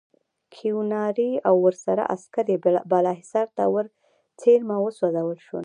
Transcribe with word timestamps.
کیوناري 0.55 1.31
او 1.47 1.55
ورسره 1.65 2.03
عسکر 2.15 2.45
یې 2.53 2.57
بالاحصار 2.91 3.47
ته 3.57 3.63
ورڅېرمه 3.73 4.75
وسوځول 4.79 5.37
شول. 5.45 5.59